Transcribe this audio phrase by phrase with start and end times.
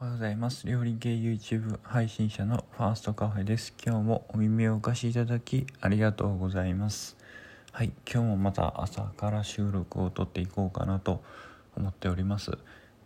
[0.00, 0.64] おはようございます。
[0.64, 3.74] 料理系 YouTube 配信者のファーストカフェです。
[3.84, 7.16] 今日もお耳をお貸しいただきありがとうございます。
[7.72, 11.24] はい、今日もまた朝から収録を撮っていこうかなと
[11.76, 12.52] 思っております。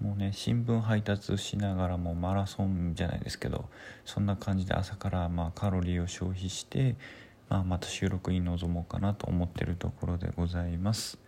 [0.03, 3.71] もうね、新聞配達しながらもマラソンじゃないですけど、
[4.05, 6.97] そんな感じで朝からまあカロリーを消費して、
[7.49, 11.19] まあ、また収録に臨もうかなと思ってるところでございます。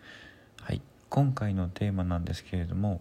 [0.60, 3.00] はい、今回のテーマなんですけれども、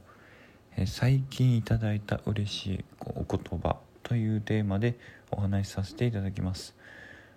[0.87, 4.97] 最近いただいた嬉しいお言葉というテーマで
[5.31, 6.75] お話しさせていただきます。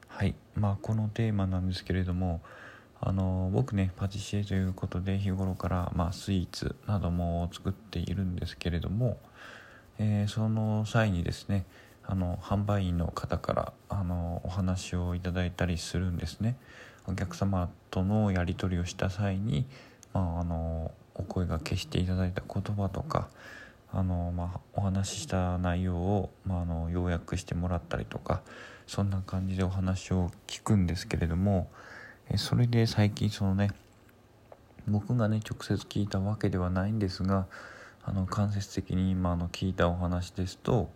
[0.09, 0.35] はい。
[0.55, 2.41] まあこのテーマなんですけれども
[2.99, 9.19] あの僕ねパティシエということで日頃から、まあ、スイーツなども作っているんですけれども、
[9.99, 11.67] えーその際にですね
[12.05, 16.57] あの販売員の方からあのお話をいただいたりするんですね。
[17.07, 19.67] お客様とのやり取りをした際に、
[20.13, 23.29] まあ、あのお声がけしていただいた言葉とか
[23.93, 28.43] あの、まあ、お話しした内容を、まあ、あの要約してもらったりとか
[28.87, 31.69] そんな感じでお話を聞くんですけれども
[32.29, 33.71] えそれで最近そのね
[34.89, 37.47] 僕がね直接聞いたわけではないんですが
[38.05, 40.91] あの間接的に今の聞いたお話ですと,、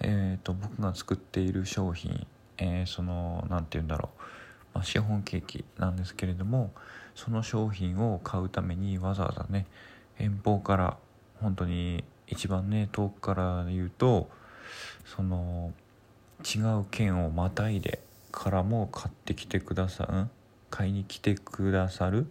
[0.00, 2.26] えー、と僕が作っている商品、
[2.58, 4.22] えーその何て言うんだろう、
[4.74, 6.72] まあ、シフォンケーキなんですけれども
[7.14, 9.66] その商品を買うためにわざわざね
[10.18, 10.96] 遠方から
[11.40, 14.30] 本当に一番ね遠くから言うと
[15.04, 15.72] その
[16.44, 20.30] 違う県をまたいでからも買ってきてくださん
[20.70, 22.26] 買いに来てくださる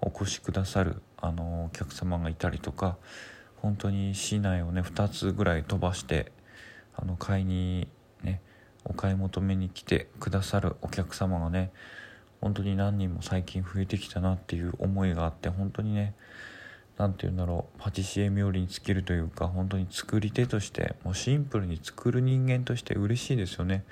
[0.00, 2.96] お越しくださるあのお客様がいたりとか
[3.56, 6.30] 本当に市内をね2つぐらい飛ばして
[6.94, 7.88] あの買いに
[8.86, 11.70] お買い求めに来てくださるお客様がね
[12.40, 16.14] 本当に何人も最近増えてきたなっていう思いがあって本当にね
[16.98, 23.84] 何て言うんだろうパティシエ冥利に尽きるというか本当に作り手としてもうシンプルに作る人間として嬉しいですよね。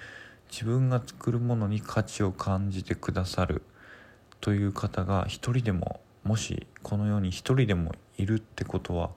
[0.50, 3.62] 自分が作るものに価値を感じてくださる
[4.40, 9.10] という方が一人でももしこの世に一人でもいるってことは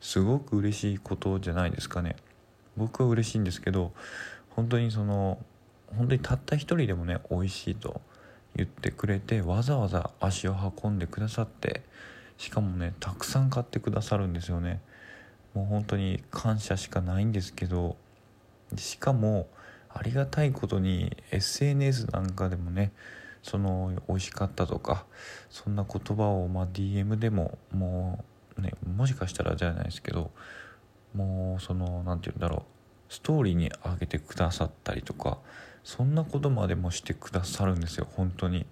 [0.00, 2.16] すごく嬉しいことじゃないですかね。
[2.76, 3.92] 僕は嬉しいんですけど
[4.56, 5.38] 本当にその
[5.96, 8.00] 本当にたった一人でもね美味しいと
[8.56, 10.54] 言ってくれてわざわざ足を
[10.84, 11.82] 運んでくださって
[12.38, 14.80] しかもねたくさん買ってくださるんですよね。
[15.54, 17.96] もう本当に感謝しかないんですけど
[18.76, 19.48] しかも
[19.90, 22.92] ありがたいことに SNS なんかでもね
[23.42, 25.04] その美味しかったとか
[25.50, 28.24] そんな言葉を、ま、DM でもも
[28.56, 30.30] うねもしかしたらじゃないですけど
[31.14, 32.71] もうその何て言うんだろう
[33.12, 35.36] ストーリーに上げてくださったりとか
[35.84, 38.64] そんなことまでもしてくださるんですよ本当に。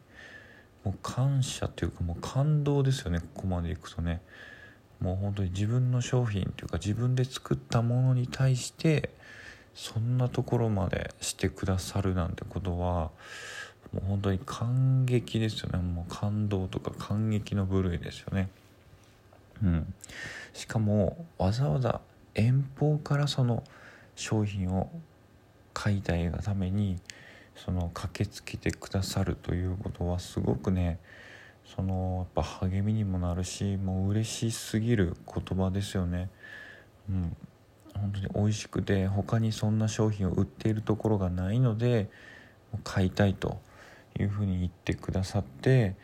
[0.83, 4.23] もう感謝というかもう感動ですよねここまでいくとね。
[4.99, 9.11] もう本当に自分の商品というか自分で作ったものに対して
[9.75, 13.11] そんなところまでしてくださるなんてことは
[13.93, 15.79] もう本当に感激ですよね。
[15.81, 18.49] もう感動とか感激の部類ですよね。
[19.63, 19.95] うん。
[20.55, 22.01] しかもわざわざ
[22.35, 23.65] 遠方からその
[24.17, 24.91] 商品を
[25.73, 26.99] 買いたいがために
[27.55, 30.99] その駆けつけてくださるということはすごくね
[31.65, 36.29] そのやっぱ励みにもなるしもう嬉しすぎる言葉ですよね。
[37.09, 37.37] うん。
[37.95, 42.09] 本当に美味しくて他にそんな商品を売っているところがないので
[42.85, 43.61] 買いたいと
[44.19, 45.97] いうふうに言ってくださって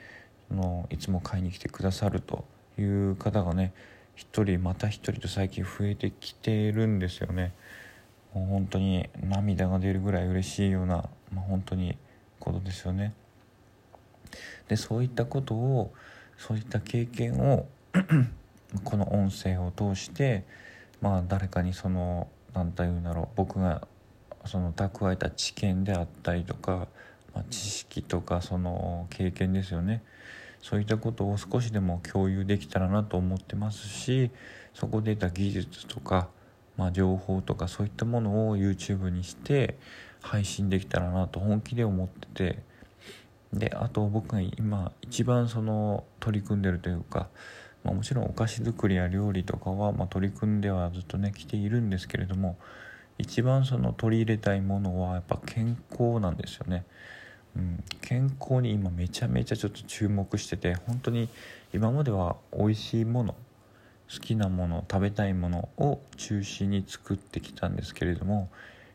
[0.49, 2.45] そのいつも買いに来てくださると
[2.78, 3.72] いう方がね
[4.15, 7.53] 一人また一人と最近増えてきているんですよね。
[8.36, 11.97] もう本当に涙が出るぐらい嬉しいような、まあ、本当に
[12.38, 13.14] ことですよね。
[14.69, 15.94] でそういったことを
[16.36, 17.66] そういった経験を
[18.84, 20.44] この音声を通して
[21.00, 23.88] まあ誰かにその何て言うんだろう僕が
[24.44, 26.88] その蓄えた知見であったりとか、
[27.34, 30.03] まあ、知識とかその経験ですよね。
[30.60, 34.32] そういったことを少しでも共有できたらなと思ってますし
[34.74, 36.28] そこで得た技術とか、
[36.76, 39.78] まあ、情報とかそういったものを YouTube にして
[40.21, 42.62] 配信できたらなと本気で思ってて
[43.53, 47.28] であと僕が今一番その取り組んでるというか、
[47.84, 52.59] まあ、もちろんお菓子作りや料理とかは、ま、取り組んではずっとね来ているんですけれども
[53.18, 56.84] 一番その取り入れたいものはやっぱ健康なんですよね。
[57.56, 61.30] うん、健康に今めちゃめちゃちょっと注目してて本当に
[61.72, 63.34] 今までは美味しいもの
[64.12, 68.48] 好きなもの食べたいものを中心に作ってきたんですけれども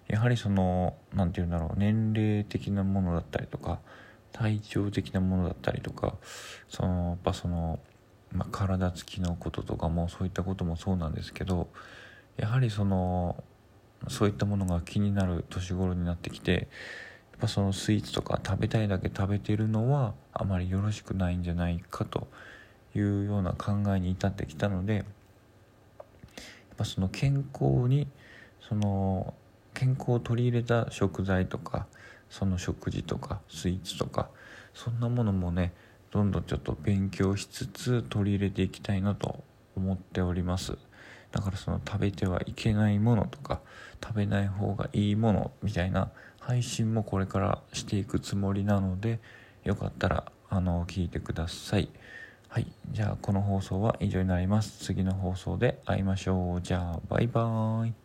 [0.08, 3.80] やはりその何て言うんだろう年齢的なものだったりとか
[4.32, 6.16] 体調的なものだったりとか
[6.70, 7.80] そのやっぱその、
[8.32, 11.70] まあ、体つきのこととかもそういったこともそうなんですけど
[12.38, 13.44] やはりその
[14.08, 16.52] そういったものが気になる年頃になってきて
[17.32, 22.28] やっぱそのスイーツとか食べたいだけ食べてるのはあまりよろしくないんじゃないかと
[22.96, 25.04] いうような考えに至ってきたのでやっ
[26.78, 28.08] ぱその健康に
[28.68, 29.34] その
[29.74, 31.88] 健康を取り入れた食材とか
[32.30, 34.30] その食事とかスイーツとか
[34.74, 35.74] そんなものもね
[36.12, 39.44] どんどんちょっと勉強しつつ取り入れていきたいなと
[39.76, 40.78] 思っております。
[41.32, 43.62] だからその食べてはいけないものとか
[44.04, 49.20] 食べない方がいいものみたいな配信もこれからしていくつもりなので
[49.64, 51.90] よかったらあの聞いてください。
[52.54, 52.68] はい。
[52.92, 54.84] じゃあこの放送は以上になります。
[54.84, 56.62] 次の放送で会いましょう。
[56.62, 58.01] じゃあバイバーイ。